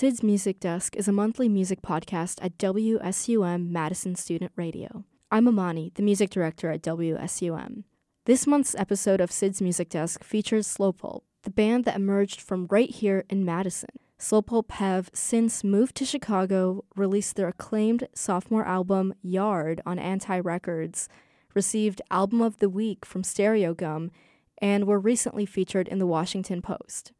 [0.00, 5.04] Syd's Music Desk is a monthly music podcast at WSUM Madison Student Radio.
[5.30, 7.84] I'm Amani, the music director at WSUM.
[8.24, 12.66] This month's episode of Syd's Music Desk features Slow Pulp, the band that emerged from
[12.70, 13.90] right here in Madison.
[14.16, 20.38] Slow Pulp have since moved to Chicago, released their acclaimed sophomore album Yard on Anti
[20.38, 21.10] Records,
[21.52, 24.08] received Album of the Week from Stereogum,
[24.56, 27.12] and were recently featured in the Washington Post.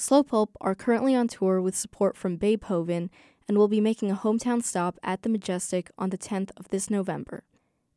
[0.00, 3.10] Slow Pulp are currently on tour with support from Babehoven
[3.48, 6.88] and will be making a hometown stop at the Majestic on the 10th of this
[6.88, 7.42] November.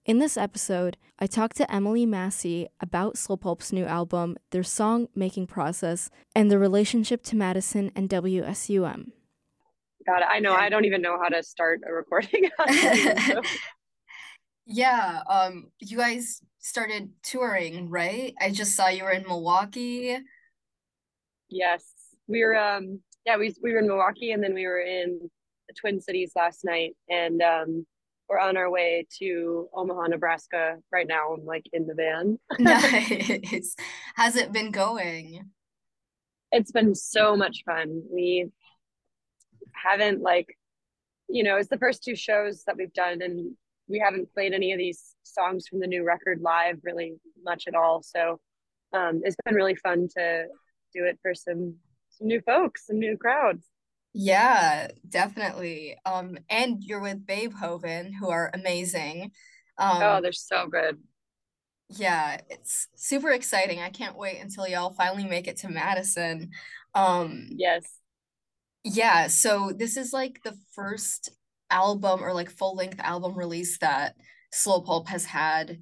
[0.04, 5.10] In this episode, I talked to Emily Massey about Slow Pulp's new album, their song
[5.14, 9.12] making process, and their relationship to Madison and WSUM.
[10.08, 10.54] God, I know.
[10.54, 12.50] I don't even know how to start a recording.
[14.66, 18.34] yeah, um, you guys started touring, right?
[18.42, 20.18] I just saw you were in Milwaukee.
[21.52, 21.86] Yes,
[22.28, 22.58] we were.
[22.58, 25.30] Um, yeah, we we were in Milwaukee, and then we were in
[25.68, 27.86] the Twin Cities last night, and um,
[28.30, 31.34] we're on our way to Omaha, Nebraska right now.
[31.34, 32.40] I'm like in the van.
[32.60, 33.76] nice.
[34.16, 35.50] How's it been going?
[36.54, 38.02] It's been so much fun.
[38.12, 38.50] We
[39.74, 40.58] haven't like,
[41.30, 43.56] you know, it's the first two shows that we've done, and
[43.90, 47.76] we haven't played any of these songs from the new record live really much at
[47.76, 48.02] all.
[48.02, 48.40] So
[48.94, 50.46] um, it's been really fun to
[50.94, 51.76] do it for some
[52.10, 53.66] some new folks, some new crowds.
[54.14, 55.98] Yeah, definitely.
[56.06, 59.32] Um, and you're with Babehoven, who are amazing.
[59.78, 60.98] Um, oh, they're so good.
[61.90, 63.80] Yeah, it's super exciting.
[63.80, 66.52] I can't wait until y'all finally make it to Madison.
[66.94, 67.86] Um, yes.
[68.84, 71.30] Yeah, so this is like the first
[71.70, 74.16] album or like full length album release that
[74.52, 75.80] Slow Pulp has had,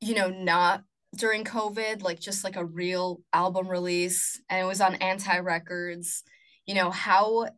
[0.00, 0.82] you know, not
[1.16, 6.22] during COVID, like just like a real album release, and it was on Anti Records.
[6.66, 7.48] You know, how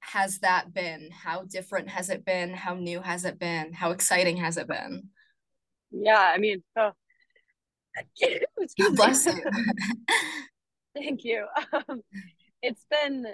[0.00, 1.10] has that been?
[1.10, 2.54] How different has it been?
[2.54, 3.72] How new has it been?
[3.72, 5.08] How exciting has it been?
[5.90, 6.92] Yeah, I mean, oh,
[8.58, 9.42] excuse bless you.
[10.94, 11.46] Thank you.
[11.72, 12.00] Um,
[12.62, 13.26] it's been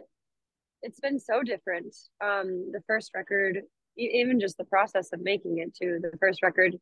[0.82, 1.94] it's been so different.
[2.22, 3.62] Um, the first record,
[3.96, 5.98] even just the process of making it too.
[6.02, 6.76] The first record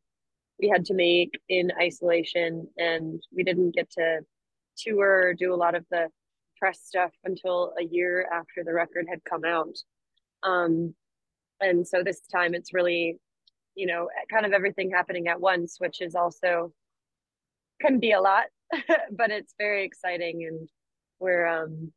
[0.59, 4.19] we had to make in isolation and we didn't get to
[4.77, 6.07] tour or do a lot of the
[6.57, 9.75] press stuff until a year after the record had come out.
[10.43, 10.95] Um,
[11.63, 13.17] and so this time it's really
[13.75, 16.71] you know kind of everything happening at once which is also
[17.81, 18.45] can be a lot
[19.11, 20.69] but it's very exciting and
[21.19, 21.91] we're um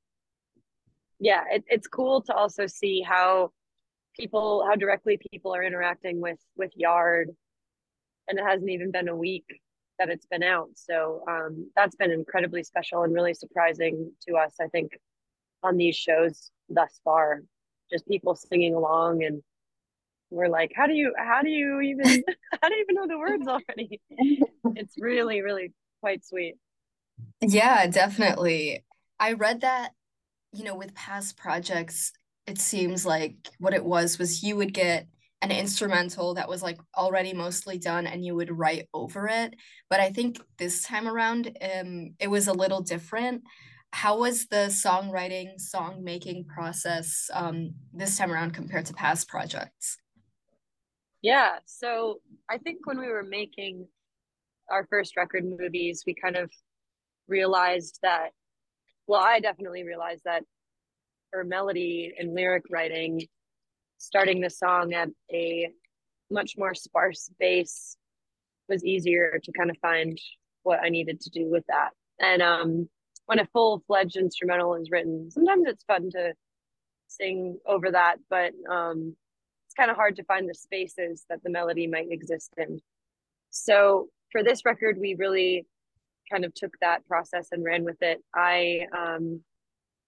[1.18, 3.50] yeah it, it's cool to also see how
[4.18, 7.30] people how directly people are interacting with with yard
[8.28, 9.44] and it hasn't even been a week
[9.98, 10.68] that it's been out.
[10.74, 14.92] So um, that's been incredibly special and really surprising to us, I think,
[15.62, 17.42] on these shows thus far.
[17.90, 19.42] Just people singing along and
[20.30, 22.04] we're like, how do you how do you even
[22.62, 24.00] how do you even know the words already?
[24.76, 26.56] it's really, really quite sweet.
[27.40, 28.84] Yeah, definitely.
[29.18, 29.90] I read that,
[30.52, 32.12] you know, with past projects,
[32.46, 35.06] it seems like what it was was you would get
[35.42, 39.54] an instrumental that was like already mostly done and you would write over it
[39.90, 43.42] but i think this time around um it was a little different.
[43.92, 49.98] How was the songwriting song making process um this time around compared to past projects?
[51.22, 53.86] Yeah so i think when we were making
[54.70, 56.50] our first record movies we kind of
[57.28, 58.30] realized that
[59.06, 60.42] well i definitely realized that
[61.30, 63.26] for melody and lyric writing
[63.98, 65.70] starting the song at a
[66.30, 67.96] much more sparse bass
[68.68, 70.18] was easier to kind of find
[70.62, 71.90] what I needed to do with that.
[72.20, 72.88] And um,
[73.26, 76.34] when a full fledged instrumental is written, sometimes it's fun to
[77.06, 79.14] sing over that, but um,
[79.66, 82.80] it's kind of hard to find the spaces that the melody might exist in.
[83.50, 85.66] So for this record, we really
[86.30, 88.18] kind of took that process and ran with it.
[88.34, 89.42] I um,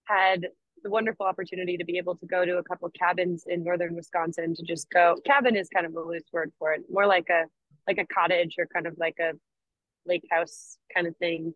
[0.05, 0.47] had
[0.83, 4.53] the wonderful opportunity to be able to go to a couple cabins in northern Wisconsin
[4.55, 5.15] to just go.
[5.25, 7.45] Cabin is kind of a loose word for it, more like a
[7.87, 9.31] like a cottage or kind of like a
[10.05, 11.53] lake house kind of thing.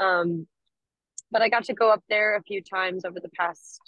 [0.00, 0.46] Um,
[1.30, 3.80] but I got to go up there a few times over the past,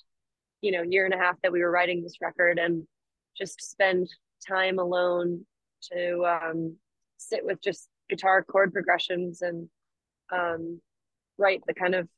[0.62, 2.86] you know, year and a half that we were writing this record and
[3.36, 4.08] just spend
[4.46, 5.44] time alone
[5.92, 6.76] to um,
[7.18, 9.68] sit with just guitar chord progressions and
[10.32, 10.80] um,
[11.38, 12.08] write the kind of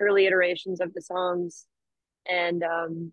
[0.00, 1.66] early iterations of the songs
[2.30, 3.12] and um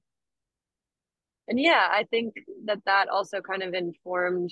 [1.47, 2.33] and yeah i think
[2.65, 4.51] that that also kind of informed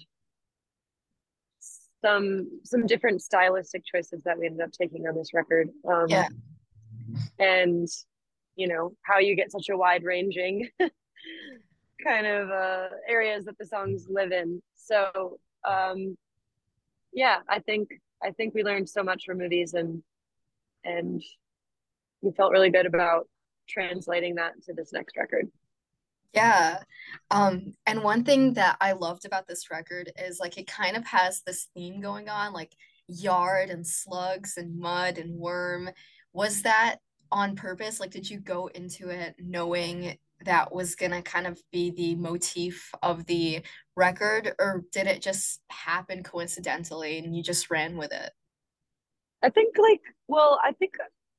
[2.04, 6.28] some some different stylistic choices that we ended up taking on this record um yeah
[7.40, 7.88] and
[8.56, 10.68] you know how you get such a wide ranging
[12.04, 14.62] kind of uh, areas that the songs live in.
[14.76, 16.18] So um,
[17.14, 17.90] yeah, I think
[18.24, 20.02] I think we learned so much from movies and
[20.84, 21.22] and
[22.22, 23.28] we felt really good about
[23.72, 25.50] translating that to this next record.
[26.34, 26.80] Yeah.
[27.30, 31.06] Um, and one thing that I loved about this record is like it kind of
[31.06, 32.74] has this theme going on, like
[33.08, 35.90] yard and slugs and mud and worm.
[36.34, 36.98] Was that
[37.32, 38.00] on purpose?
[38.00, 42.92] Like, did you go into it knowing that was gonna kind of be the motif
[43.04, 43.62] of the
[43.96, 48.32] record, or did it just happen coincidentally and you just ran with it?
[49.44, 50.94] I think like well, I think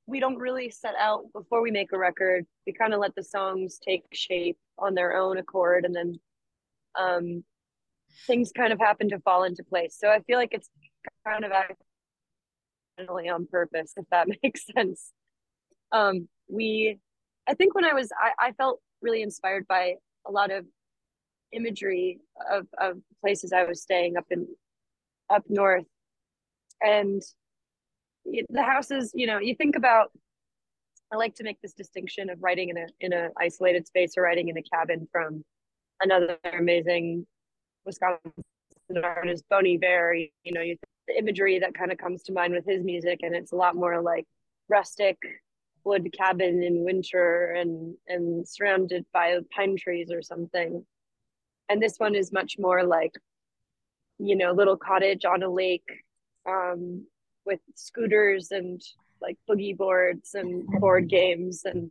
[0.06, 2.44] we don't really set out before we make a record.
[2.66, 6.18] We kind of let the songs take shape on their own accord, and then
[6.98, 7.44] um,
[8.26, 9.96] things kind of happen to fall into place.
[9.98, 10.70] So I feel like it's
[11.26, 11.52] kind of
[12.98, 15.12] accidentally on purpose, if that makes sense.
[15.92, 16.98] Um, we,
[17.48, 19.94] I think when I was, I, I felt really inspired by
[20.26, 20.66] a lot of
[21.52, 22.20] imagery
[22.50, 24.46] of, of places I was staying up in
[25.30, 25.84] up north
[26.80, 27.22] and
[28.24, 30.10] the houses you know you think about
[31.12, 34.22] i like to make this distinction of writing in a in a isolated space or
[34.22, 35.44] writing in a cabin from
[36.00, 37.26] another amazing
[37.84, 38.20] wisconsin
[39.02, 40.76] artist bon iver you know you,
[41.08, 43.74] the imagery that kind of comes to mind with his music and it's a lot
[43.74, 44.26] more like
[44.68, 45.18] rustic
[45.84, 50.84] wood cabin in winter and and surrounded by pine trees or something.
[51.68, 53.12] And this one is much more like
[54.18, 55.88] you know little cottage on a lake
[56.48, 57.06] um
[57.44, 58.80] with scooters and
[59.20, 61.90] like boogie boards and board games and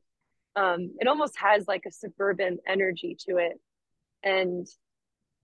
[0.56, 3.60] um, it almost has like a suburban energy to it.
[4.24, 4.68] And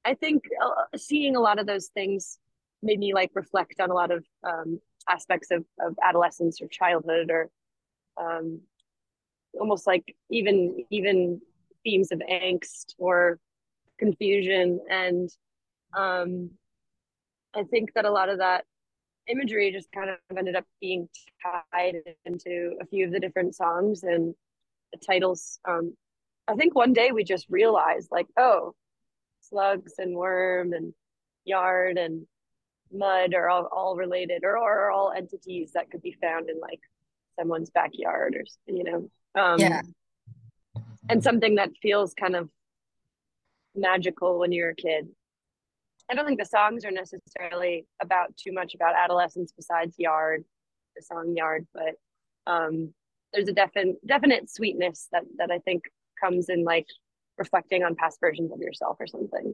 [0.05, 2.39] i think uh, seeing a lot of those things
[2.81, 7.29] made me like reflect on a lot of um, aspects of, of adolescence or childhood
[7.29, 7.49] or
[8.17, 8.61] um,
[9.59, 11.41] almost like even even
[11.83, 13.39] themes of angst or
[13.97, 14.79] confusion.
[14.89, 15.29] And
[15.95, 16.51] um,
[17.55, 18.65] i think that a lot of that
[19.27, 21.09] imagery just kind of ended up being
[21.41, 21.95] tied
[22.25, 24.33] into a few of the different songs and
[24.93, 25.59] the titles.
[25.67, 25.95] Um,
[26.47, 28.73] I think one day we just realized, like, oh,
[29.41, 30.93] slugs and worm and
[31.45, 32.25] yard and
[32.91, 36.79] mud are all, all related or are all entities that could be found in like
[37.37, 39.09] someone's backyard or you know
[39.39, 39.81] um yeah
[41.09, 42.49] and something that feels kind of
[43.75, 45.07] magical when you're a kid
[46.09, 50.43] I don't think the songs are necessarily about too much about adolescence besides Yard,
[50.95, 51.95] the song Yard, but
[52.51, 52.93] um,
[53.33, 55.83] there's a definite definite sweetness that that I think
[56.19, 56.87] comes in like
[57.37, 59.53] reflecting on past versions of yourself or something.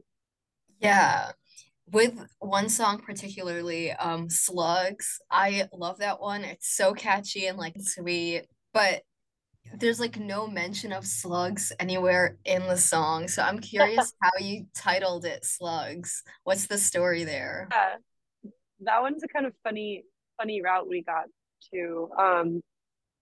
[0.80, 1.32] Yeah.
[1.92, 6.42] With one song particularly, um, Slugs, I love that one.
[6.42, 9.02] It's so catchy and like sweet, but
[9.72, 13.28] there's like no mention of slugs anywhere in the song.
[13.28, 16.22] So I'm curious how you titled it Slugs.
[16.44, 17.68] What's the story there?
[17.70, 18.50] Yeah.
[18.80, 20.04] That one's a kind of funny
[20.36, 21.26] funny route we got
[21.72, 22.08] to.
[22.18, 22.60] Um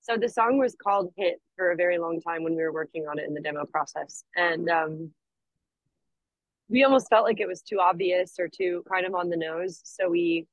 [0.00, 3.06] so the song was called Hit for a very long time when we were working
[3.06, 4.24] on it in the demo process.
[4.36, 5.10] And um
[6.68, 9.80] we almost felt like it was too obvious or too kind of on the nose.
[9.84, 10.46] So we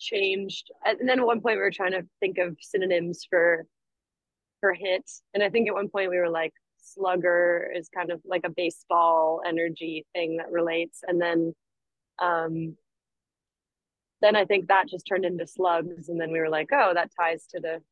[0.00, 3.64] changed and then at one point we were trying to think of synonyms for
[4.64, 5.04] for hit.
[5.34, 8.48] And I think at one point we were like, slugger is kind of like a
[8.48, 11.00] baseball energy thing that relates.
[11.06, 11.54] And then,
[12.18, 12.78] um,
[14.22, 16.08] then I think that just turned into slugs.
[16.08, 17.82] And then we were like, oh, that ties to the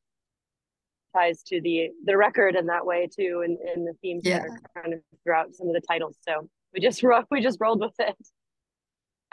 [1.14, 4.38] ties to the the record in that way too and in, the themes yeah.
[4.38, 7.80] that are kind of throughout some of the titles so we just we just rolled
[7.80, 8.16] with it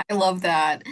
[0.10, 0.84] i love that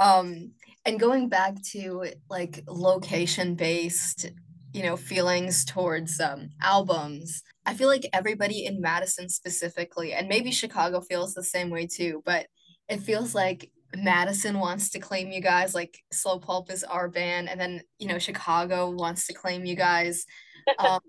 [0.00, 0.52] um
[0.84, 4.30] and going back to like location based
[4.74, 7.42] you know feelings towards um, albums.
[7.64, 12.22] I feel like everybody in madison specifically and maybe chicago feels the same way too
[12.26, 12.46] but
[12.90, 17.48] it feels like madison wants to claim you guys like slow pulp is our band
[17.48, 20.24] and then you know chicago wants to claim you guys.
[20.78, 21.00] Um,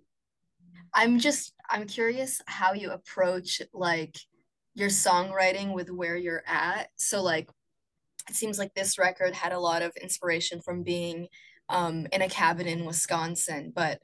[0.94, 4.18] i'm just i'm curious how you approach like
[4.76, 6.90] your songwriting with where you're at.
[6.98, 7.50] So like
[8.30, 11.28] it seems like this record had a lot of inspiration from being
[11.70, 13.72] um, in a cabin in Wisconsin.
[13.76, 14.02] But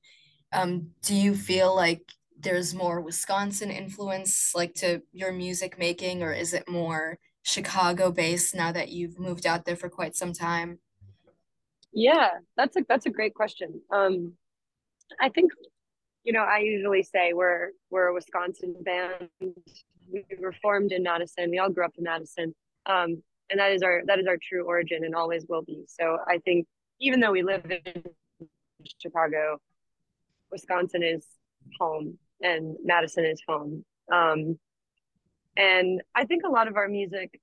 [0.54, 6.34] um, do you feel like there's more Wisconsin influence like to your music making, or
[6.34, 10.80] is it more Chicago based now that you've moved out there for quite some time?
[11.94, 13.82] Yeah, that's a that's a great question.
[13.94, 14.34] Um,
[15.20, 15.52] I think
[16.24, 19.30] you know I usually say we're we're a Wisconsin band.
[20.12, 21.52] We were formed in Madison.
[21.52, 24.64] We all grew up in Madison, um, and that is our that is our true
[24.66, 25.84] origin and always will be.
[25.88, 26.68] So I think
[27.02, 28.04] even though we live in
[29.02, 29.60] Chicago,
[30.52, 31.26] Wisconsin is
[31.80, 33.84] home and Madison is home.
[34.12, 34.60] Um,
[35.58, 37.42] and I think a lot of our music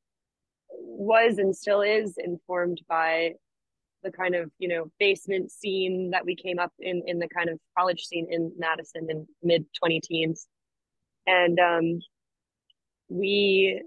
[0.70, 3.32] was and still is informed by
[4.04, 7.50] the kind of you know basement scene that we came up in in the kind
[7.50, 10.46] of college scene in Madison in mid 20 teens
[11.26, 11.98] and um
[13.08, 13.82] we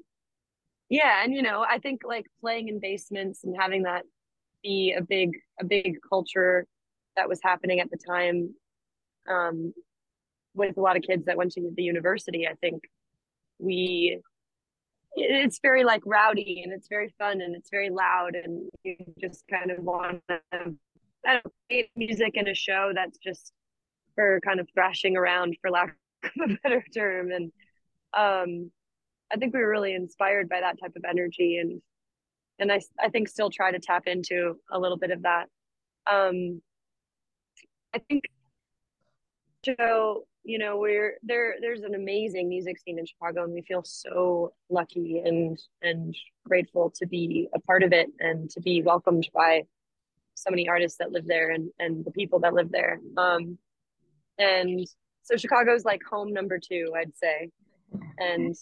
[0.89, 4.03] yeah and you know I think like playing in basements and having that
[4.63, 6.65] be a big a big culture
[7.15, 8.53] that was happening at the time
[9.29, 9.73] um
[10.53, 12.83] with a lot of kids that went to the university I think
[13.59, 14.19] we
[15.15, 19.43] it's very like rowdy and it's very fun and it's very loud and you just
[19.49, 20.39] kind of want to
[21.25, 21.41] I
[21.95, 23.51] music in a show that's just
[24.15, 27.31] for kind of thrashing around for lack of a better term.
[27.31, 27.51] And
[28.13, 28.71] um
[29.33, 31.81] I think we were really inspired by that type of energy and
[32.61, 35.49] and I I think still try to tap into a little bit of that.
[36.09, 36.61] Um
[37.93, 38.23] I think
[39.65, 43.83] show you know we're there there's an amazing music scene in chicago and we feel
[43.83, 46.15] so lucky and and
[46.47, 49.61] grateful to be a part of it and to be welcomed by
[50.33, 52.99] so many artists that live there and and the people that live there.
[53.17, 53.57] Um
[54.39, 54.87] and
[55.23, 57.49] so chicago's like home number two i'd say.
[58.17, 58.55] And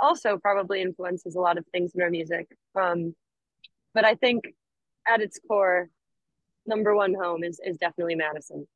[0.00, 2.48] also probably influences a lot of things in our music.
[2.74, 3.14] Um
[3.96, 4.44] but i think
[5.08, 5.88] at its core
[6.66, 8.66] number one home is is definitely madison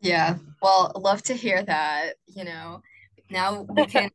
[0.00, 2.14] yeah, well, love to hear that.
[2.26, 2.82] You know,
[3.30, 4.10] now we can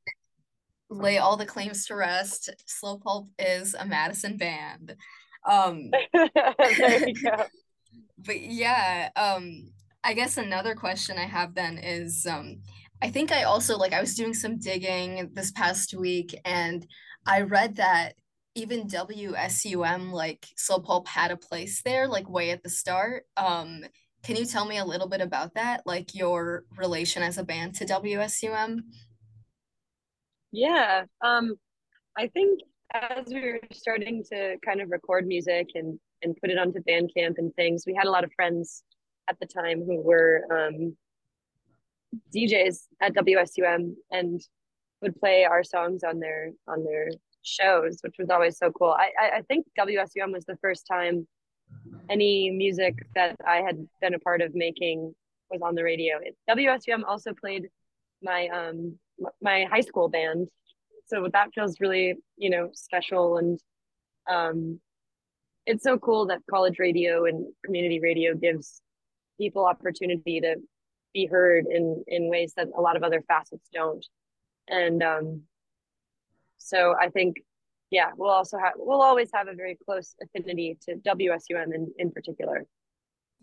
[0.90, 2.50] lay all the claims to rest.
[2.66, 4.96] Slow Pulp is a Madison band.
[5.50, 7.46] Um, there you go.
[8.18, 9.72] but yeah, um,
[10.04, 12.62] I guess another question I have then is um,
[13.02, 16.86] I think I also like I was doing some digging this past week and
[17.26, 18.14] I read that
[18.56, 23.26] even WSUM like Slow Pulp had a place there like way at the start.
[23.38, 23.86] Um,
[24.24, 27.76] can you tell me a little bit about that, like your relation as a band
[27.76, 28.82] to WSUM?
[30.52, 31.56] Yeah, um,
[32.18, 32.60] I think
[32.94, 37.38] as we were starting to kind of record music and and put it onto Bandcamp
[37.38, 38.84] and things, we had a lot of friends
[39.30, 40.96] at the time who were um,
[42.36, 44.42] DJs at WSUM and
[45.02, 47.10] would play our songs on their on their
[47.44, 48.92] shows, which was always so cool.
[48.98, 51.28] I I, think WSUM was the first time
[52.10, 55.14] any music that I had been a part of making
[55.50, 56.20] was on the radio.
[56.50, 57.70] WSUM also played
[58.22, 58.98] my um
[59.42, 60.48] my high school band,
[61.06, 63.60] so that feels really you know special and
[64.30, 64.80] um
[65.66, 68.82] it's so cool that college radio and community radio gives
[69.40, 70.56] people opportunity to
[71.14, 74.06] be heard in in ways that a lot of other facets don't
[74.68, 75.42] and um
[76.62, 77.38] so i think
[77.92, 82.12] yeah, we'll also have we'll always have a very close affinity to WSUM in, in
[82.12, 82.66] particular.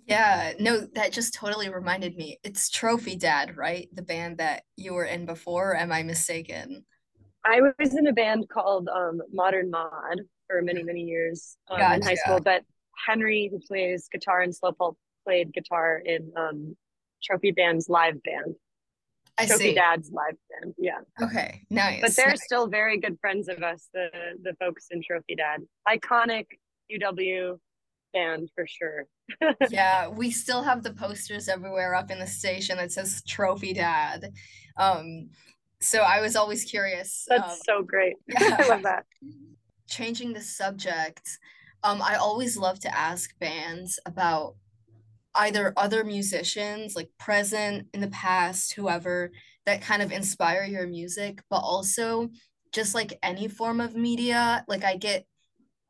[0.06, 2.38] Yeah, no, that just totally reminded me.
[2.42, 3.90] It's Trophy Dad, right?
[3.92, 6.87] The band that you were in before, am I mistaken?
[7.44, 11.96] I was in a band called um, Modern Mod for many, many years um, gotcha.
[11.96, 12.62] in high school, but
[13.06, 14.96] Henry, who plays guitar in Slow Pulp,
[15.26, 16.75] played guitar in um,
[17.22, 18.54] Trophy Dad's live band.
[19.38, 19.75] I Trophy see.
[19.75, 20.75] Dad's live band.
[20.78, 20.99] Yeah.
[21.23, 21.62] Okay.
[21.71, 22.00] Nice.
[22.00, 22.45] But they're nice.
[22.45, 24.09] still very good friends of us, the
[24.42, 25.61] the folks in Trophy Dad.
[25.88, 26.47] Iconic
[26.92, 27.59] UW
[28.12, 29.07] band for sure.
[29.71, 34.33] yeah, we still have the posters everywhere up in the station that says Trophy Dad.
[34.76, 35.30] Um,
[35.80, 37.25] so I was always curious.
[37.28, 38.16] That's um, so great.
[38.26, 38.57] Yeah.
[38.59, 39.04] I love that.
[39.88, 41.38] Changing the subject,
[41.83, 44.57] um, I always love to ask bands about
[45.38, 49.30] either other musicians like present in the past whoever
[49.66, 52.28] that kind of inspire your music but also
[52.73, 55.25] just like any form of media like i get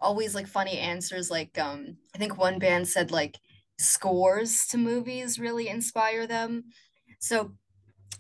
[0.00, 3.38] always like funny answers like um i think one band said like
[3.78, 6.64] scores to movies really inspire them.
[7.21, 7.52] So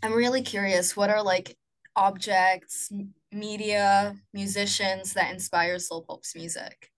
[0.02, 1.56] i'm really curious what are like
[1.96, 2.90] objects
[3.32, 6.90] media musicians that inspire Slow Pulp's music?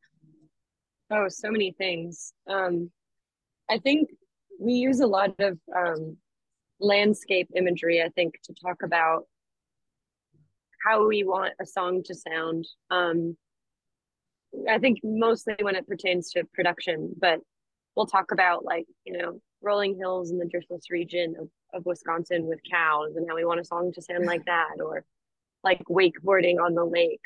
[1.11, 2.33] Oh so many things.
[2.47, 2.91] Um
[3.69, 4.11] I think
[4.61, 6.17] we use a lot of um,
[6.79, 9.25] landscape imagery, I think, to talk about
[10.85, 12.67] how we want a song to sound.
[12.90, 13.37] Um,
[14.69, 17.40] I think mostly when it pertains to production, but
[17.97, 22.47] we'll talk about like, you know, rolling hills in the driftless region of, of Wisconsin
[22.47, 25.05] with cows and how we want a song to sound like that, or
[25.64, 27.25] like wakeboarding on the lake.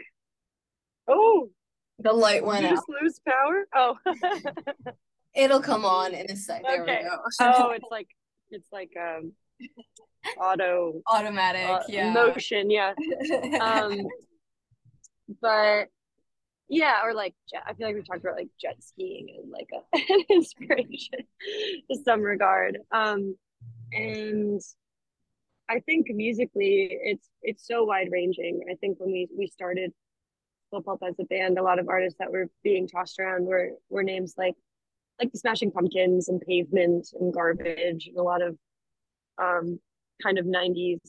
[1.08, 1.50] Oh,
[1.98, 2.76] the light went Did you out.
[2.76, 3.66] just lose power?
[3.74, 3.96] Oh.
[5.34, 6.62] It'll come on in a sec.
[6.62, 7.00] There okay.
[7.02, 7.16] we go.
[7.40, 8.08] oh, it's like
[8.50, 9.32] it's like um
[10.38, 12.12] auto automatic, uh, yeah.
[12.12, 12.92] Motion, yeah.
[13.60, 13.98] um
[15.40, 15.88] but
[16.68, 17.34] yeah, or like
[17.66, 21.26] I feel like we talked about like jet skiing and like a, an inspiration
[21.90, 22.78] to some regard.
[22.92, 23.36] Um
[23.92, 24.60] and
[25.68, 28.64] I think musically it's it's so wide ranging.
[28.70, 29.92] I think when we we started
[30.70, 33.72] Slow Pulp as a band, a lot of artists that were being tossed around were
[33.88, 34.54] were names like
[35.20, 38.56] like the Smashing Pumpkins and Pavement and Garbage and a lot of
[39.40, 39.78] um
[40.22, 41.00] kind of 90s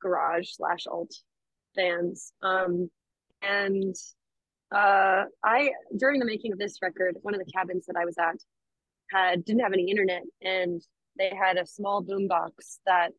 [0.00, 1.14] garage slash alt
[1.74, 2.32] bands.
[2.42, 2.90] Um
[3.42, 3.94] and
[4.74, 8.18] uh I during the making of this record, one of the cabins that I was
[8.18, 8.36] at
[9.10, 10.82] had didn't have any internet and
[11.18, 13.12] they had a small boombox that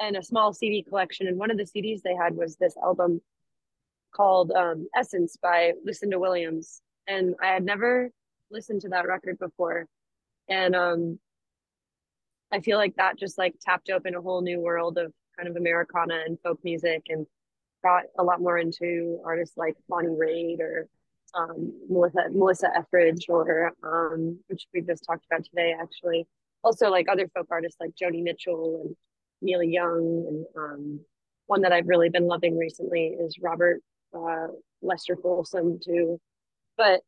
[0.00, 1.26] and a small CD collection.
[1.26, 3.20] And one of the CDs they had was this album
[4.14, 6.80] called um, Essence by Lucinda Williams.
[7.06, 8.10] And I had never
[8.50, 9.86] listened to that record before.
[10.48, 11.18] And um,
[12.52, 15.56] I feel like that just like tapped open a whole new world of kind of
[15.56, 17.26] Americana and folk music and
[17.82, 20.88] got a lot more into artists like Bonnie Raitt or
[21.34, 26.26] um, Melissa Melissa Etheridge or um, which we just talked about today actually.
[26.62, 28.96] Also like other folk artists like Joni Mitchell and
[29.42, 31.00] Neil Young, and um,
[31.46, 33.80] one that I've really been loving recently is Robert
[34.16, 34.46] uh,
[34.80, 36.18] Lester Folsom too.
[36.76, 37.02] But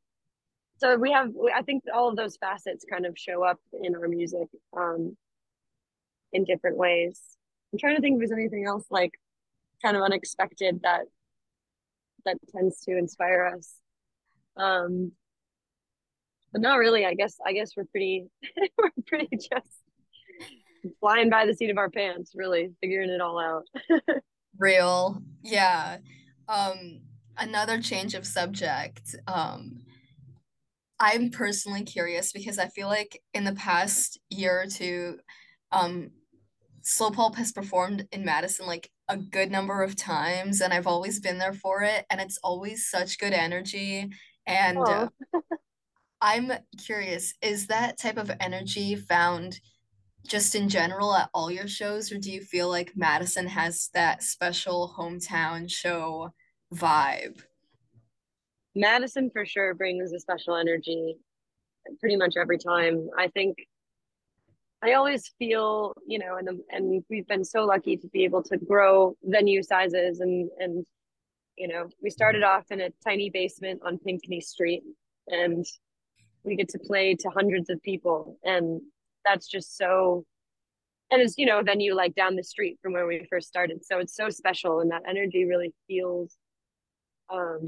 [0.78, 4.09] so we have, I think all of those facets kind of show up in our
[4.09, 5.16] music um,
[6.33, 7.21] in different ways.
[7.73, 9.12] I'm trying to think if there's anything else like
[9.83, 11.02] kind of unexpected that
[12.25, 13.75] that tends to inspire us.
[14.56, 15.12] Um,
[16.52, 17.04] but not really.
[17.04, 18.26] I guess I guess we're pretty
[18.78, 19.83] we're pretty just
[21.00, 23.64] flying by the seat of our pants, really figuring it all out.
[24.59, 25.23] Real.
[25.42, 25.99] Yeah.
[26.49, 27.00] Um
[27.38, 29.14] another change of subject.
[29.26, 29.83] Um
[30.98, 35.18] I'm personally curious because I feel like in the past year or two,
[35.72, 36.10] um,
[36.82, 41.20] Slow Pulp has performed in Madison like a good number of times, and I've always
[41.20, 44.08] been there for it, and it's always such good energy.
[44.46, 45.08] And uh,
[46.20, 46.52] I'm
[46.84, 49.60] curious, is that type of energy found
[50.26, 54.22] just in general at all your shows, or do you feel like Madison has that
[54.22, 56.32] special hometown show
[56.74, 57.42] vibe?
[58.76, 61.17] Madison for sure brings a special energy
[61.99, 63.08] pretty much every time.
[63.19, 63.56] I think
[64.84, 68.58] I always feel, you know, and and we've been so lucky to be able to
[68.58, 70.86] grow venue sizes and and
[71.56, 74.82] you know, we started off in a tiny basement on Pinckney Street
[75.28, 75.65] and
[76.45, 78.82] we get to play to hundreds of people and
[79.25, 80.25] that's just so
[81.10, 83.84] and it's you know a venue like down the street from where we first started
[83.84, 86.36] so it's so special and that energy really feels
[87.32, 87.65] um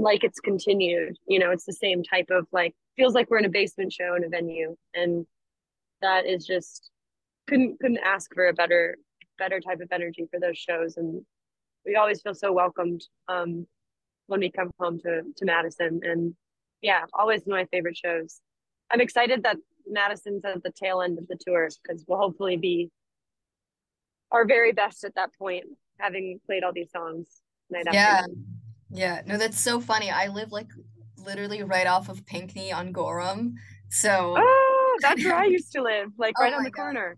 [0.00, 3.44] like it's continued you know it's the same type of like feels like we're in
[3.44, 5.26] a basement show in a venue and
[6.00, 6.90] that is just
[7.48, 8.96] couldn't couldn't ask for a better
[9.38, 11.22] better type of energy for those shows and
[11.86, 13.66] we always feel so welcomed um
[14.26, 16.34] when we come home to to Madison and
[16.82, 18.40] yeah always my favorite shows
[18.90, 22.90] I'm excited that Madison's at the tail end of the tour because we'll hopefully be
[24.32, 25.64] our very best at that point,
[25.98, 28.20] having played all these songs night yeah.
[28.20, 28.32] after.
[28.90, 30.10] Yeah, no, that's so funny.
[30.10, 30.68] I live like
[31.16, 33.54] literally right off of Pinckney on Gorham.
[33.90, 36.82] So Oh, that's where I used to live, like right oh on the God.
[36.94, 37.16] corner.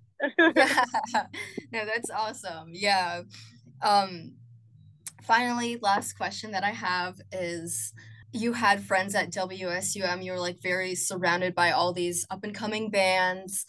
[0.56, 0.84] yeah.
[1.72, 2.70] No, that's awesome.
[2.72, 3.22] Yeah.
[3.82, 4.34] Um
[5.22, 7.92] finally, last question that I have is
[8.32, 12.54] you had friends at WSUM, you were like very surrounded by all these up and
[12.54, 13.66] coming bands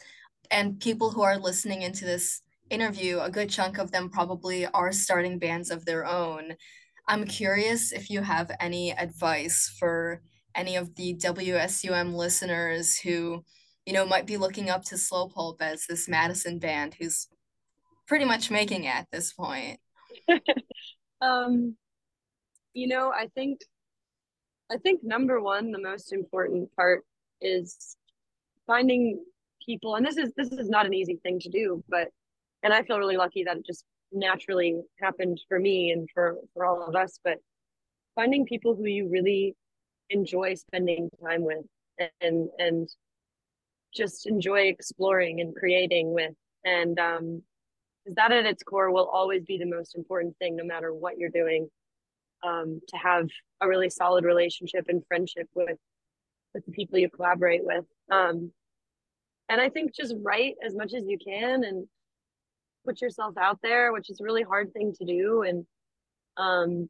[0.52, 4.92] and people who are listening into this interview, a good chunk of them probably are
[4.92, 6.56] starting bands of their own.
[7.08, 10.22] I'm curious if you have any advice for
[10.56, 13.44] any of the WSUM listeners who,
[13.86, 17.28] you know, might be looking up to Slow Pulp as this Madison band who's
[18.08, 19.80] pretty much making it at this point.
[21.22, 21.76] um,
[22.74, 23.60] you know, I think
[24.72, 27.04] I think number one, the most important part
[27.42, 27.98] is
[28.66, 29.24] finding
[29.66, 32.08] people, and this is this is not an easy thing to do, but
[32.64, 36.66] and I feel really lucky that it just naturally happened for me and for for
[36.66, 37.20] all of us.
[37.24, 37.38] But
[38.16, 39.56] finding people who you really
[40.10, 41.66] enjoy spending time with
[42.22, 42.90] and and
[43.94, 46.34] just enjoy exploring and creating with
[46.66, 47.44] and um
[48.04, 51.18] because that at its core will always be the most important thing no matter what
[51.18, 51.70] you're doing
[52.44, 53.28] um, to have
[53.62, 55.78] a really solid relationship and friendship with
[56.54, 57.86] with the people you collaborate with.
[58.12, 58.52] Um,
[59.50, 61.88] and I think just write as much as you can and
[62.86, 65.44] put yourself out there, which is a really hard thing to do.
[65.44, 65.66] And
[66.38, 66.90] um,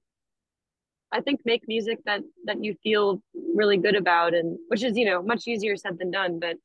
[1.11, 3.21] I think make music that that you feel
[3.55, 6.39] really good about, and which is you know much easier said than done.
[6.39, 6.57] But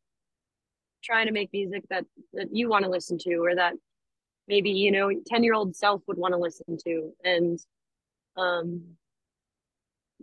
[1.05, 3.75] trying to make music that that you want to listen to, or that
[4.47, 7.59] maybe you know ten year old self would want to listen to, and
[8.37, 8.83] um,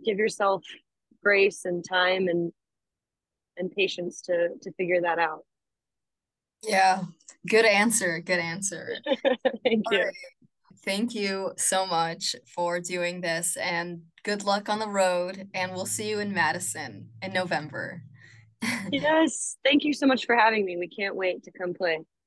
[0.04, 0.64] give yourself
[1.22, 2.52] grace and time and
[3.56, 5.44] and patience to to figure that out
[6.62, 7.02] Yeah,
[7.48, 8.20] good answer.
[8.20, 8.96] Good answer.
[9.64, 9.98] Thank you.
[9.98, 10.14] Right.
[10.84, 15.48] Thank you so much for doing this and good luck on the road.
[15.52, 18.02] And we'll see you in Madison in November.
[18.92, 19.56] yes.
[19.64, 20.76] Thank you so much for having me.
[20.76, 21.98] We can't wait to come play.